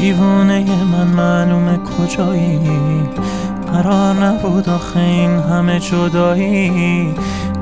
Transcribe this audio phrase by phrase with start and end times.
[0.00, 2.60] دیوونه من معلومه کجایی؟
[3.72, 7.14] قرار نبود آخه این همه جدایی.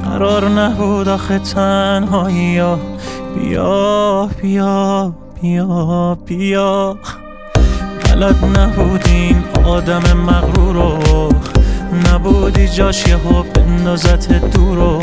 [0.05, 2.79] قرار نبود آخه تنهایی یا
[3.35, 5.13] بیا بیا
[5.43, 6.97] بیا بیا.
[8.05, 11.35] بلد نبودین آدم مغرور
[12.09, 13.17] نبودی جاش یه
[13.55, 15.01] بندازت دورو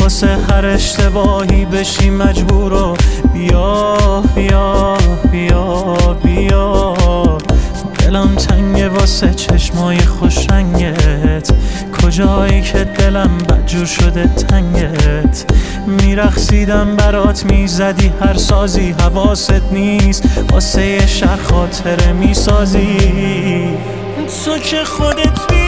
[0.00, 2.96] واسه هر اشتباهی بشی مجبورو
[3.34, 3.96] بیا
[4.34, 4.96] بیا
[5.32, 5.94] بیا
[6.40, 6.94] بیا
[7.98, 11.50] دلم تنگه واسه چشمای خوشنگت.
[12.02, 15.44] کجایی که دلم بدجور شده تنگت.
[15.86, 20.22] میرخسیدم برات می‌زدی هر سازی حواست نیست.
[20.52, 21.06] واسه یه
[21.50, 22.98] خاطره می‌سازی.
[24.44, 25.59] تو که خودت اون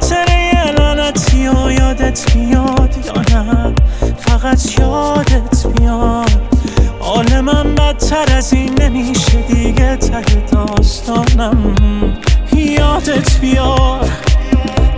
[0.00, 3.74] خاطره لعنتی و یادت میاد یا نه
[4.18, 6.30] فقط یادت میاد.
[7.00, 10.20] حال من بدتر از این نمیشه دیگه ته
[10.52, 11.74] داستانم.
[12.54, 14.08] یادت بیار.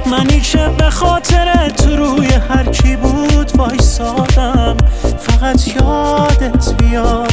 [0.07, 4.77] منی که به خاطر تو روی هر کی بود وایسادم.
[5.19, 7.29] فقط یادت بیار.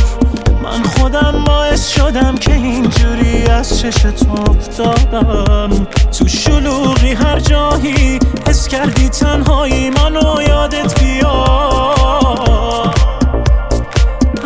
[0.63, 3.16] من خودم باعث شدم که اینجوری
[3.71, 5.87] از تو افتادم.
[6.19, 11.43] تو شلوغی هر جایی حس کردی تنهایی منو یادت بیا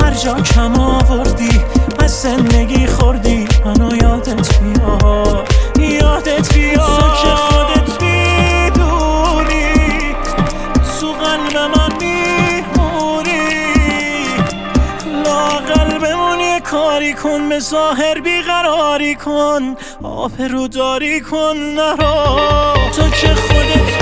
[0.02, 1.62] هر جا کم آوردی
[2.00, 4.98] از زندگی خوردی منو یادت بیا
[5.80, 9.74] یادت بیا که خودت می‌دونی.
[11.00, 12.11] تو قلب من
[16.72, 24.01] کاری کن به ظاهر بیقراری کن آب رو داری کن نرا تو که خودت